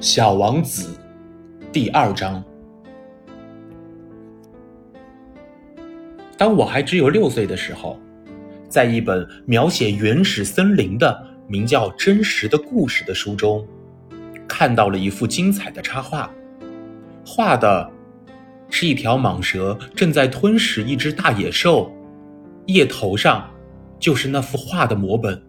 [0.00, 0.96] 小王子，
[1.72, 2.40] 第二章。
[6.36, 7.98] 当我还只有六岁的时候，
[8.68, 13.66] 在一本描写原始森林的名叫《真实的故事》的书中，
[14.46, 16.30] 看到了一幅精彩的插画，
[17.26, 17.90] 画的
[18.70, 21.92] 是一条蟒蛇正在吞食一只大野兽，
[22.66, 23.50] 叶头上
[23.98, 25.42] 就是那幅画的摹本。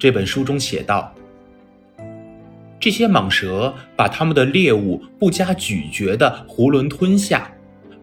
[0.00, 1.14] 这本书中写道。
[2.82, 7.48] 这些蟒蛇把它们的猎物不加咀嚼的囫囵吞下，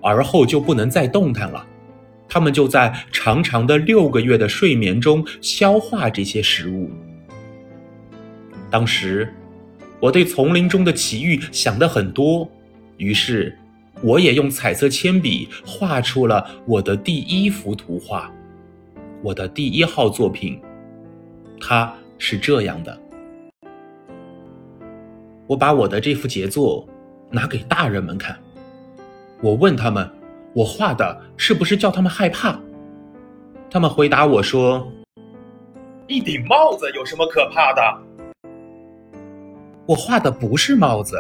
[0.02, 1.67] 而后就不能再动弹了。
[2.29, 6.89] 它们就在长长的六个月的睡眠中消化这些食物。
[8.71, 9.33] 当时，
[9.99, 12.49] 我对丛林中的奇遇想得很多，
[12.95, 13.53] 于是，
[14.02, 18.31] 我也用彩色铅笔画出了我的第一幅图画，
[19.21, 20.57] 我的第一号作品。
[21.59, 22.97] 它是这样的。
[25.49, 26.88] 我把我的这幅杰作
[27.31, 28.38] 拿给大人们看，
[29.42, 30.08] 我问他们，
[30.53, 32.55] 我画的是不是叫他们害怕？
[33.67, 34.88] 他们回答我说
[36.05, 37.81] ：“一顶帽子有什么可怕的？”
[39.88, 41.20] 我画的不是帽子，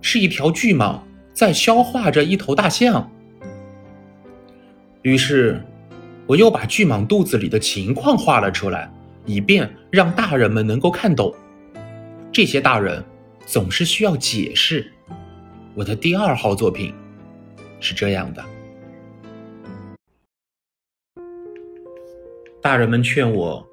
[0.00, 0.98] 是一条巨蟒
[1.32, 3.08] 在消化着一头大象。
[5.02, 5.62] 于是，
[6.26, 8.92] 我又把巨蟒肚子里的情况画了出来，
[9.24, 11.32] 以便让大人们能够看懂。
[12.34, 13.00] 这些大人
[13.46, 14.90] 总是需要解释。
[15.72, 16.92] 我的第二号作品
[17.78, 18.44] 是这样的：
[22.60, 23.64] 大人们劝我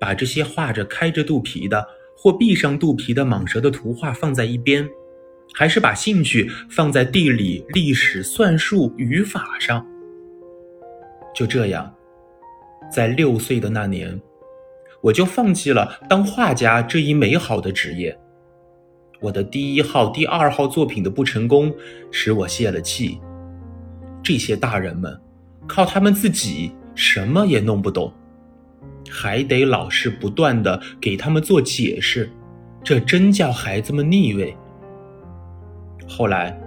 [0.00, 1.86] 把这些画着开着肚皮的
[2.16, 4.88] 或闭上肚皮的蟒蛇的图画放在一边，
[5.54, 9.86] 还是把兴趣放在地理、历史、算术、语法上。
[11.32, 11.94] 就这样，
[12.92, 14.20] 在六岁的那年。
[15.02, 18.18] 我就放弃了当画家这一美好的职业。
[19.20, 21.72] 我的第一号、第二号作品的不成功，
[22.10, 23.20] 使我泄了气。
[24.22, 25.18] 这些大人们，
[25.66, 28.12] 靠他们自己什么也弄不懂，
[29.10, 32.30] 还得老是不断的给他们做解释，
[32.82, 34.56] 这真叫孩子们腻味。
[36.08, 36.58] 后来，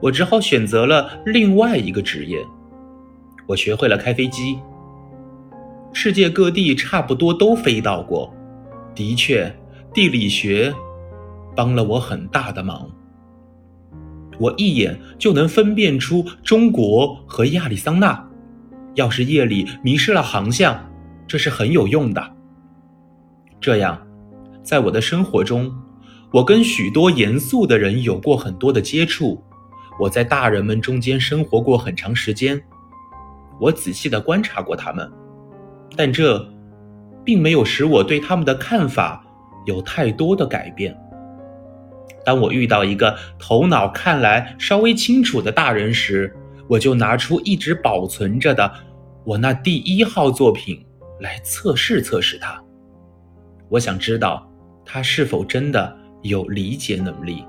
[0.00, 2.38] 我只好选择了另外一个职业，
[3.46, 4.58] 我学会了开飞机。
[5.92, 8.32] 世界各地差不多都飞到过，
[8.94, 9.54] 的确，
[9.92, 10.72] 地理学
[11.56, 12.88] 帮了我很大的忙。
[14.38, 18.26] 我一眼就能分辨出中国和亚利桑那。
[18.94, 20.90] 要是夜里迷失了航向，
[21.26, 22.36] 这是很有用的。
[23.60, 24.00] 这样，
[24.62, 25.72] 在我的生活中，
[26.32, 29.42] 我跟许多严肃的人有过很多的接触。
[29.98, 32.60] 我在大人们中间生活过很长时间，
[33.60, 35.10] 我仔细的观察过他们。
[35.96, 36.44] 但这，
[37.24, 39.24] 并没有使我对他们的看法
[39.66, 40.96] 有太多的改变。
[42.24, 46.34] 当我遇到一个头脑看来稍微清楚的大人时，
[46.68, 48.70] 我就拿出一直保存着的
[49.24, 50.84] 我那第一号作品
[51.20, 52.62] 来测试测试他。
[53.68, 54.48] 我想知道
[54.84, 57.44] 他是否真的有理解能力。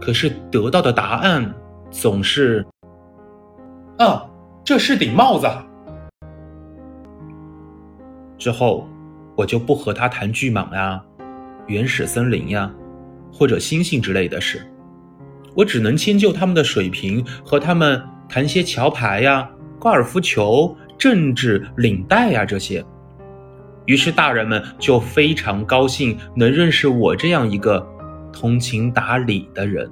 [0.00, 1.54] 可是得到的答案
[1.90, 2.66] 总是：
[3.98, 4.28] 啊，
[4.64, 5.46] 这是顶帽子。
[8.38, 8.88] 之后，
[9.34, 11.02] 我就不和他谈巨蟒呀、
[11.66, 12.72] 原始森林呀，
[13.32, 14.60] 或者星星之类的事。
[15.54, 19.48] 我只能迁就他们的水平，和他们谈些桥牌呀、
[19.78, 22.84] 高尔夫球、政治、领带呀这些。
[23.86, 27.86] 于是大人们就非常高兴能认识我这样一个
[28.32, 29.90] 通情达理的人。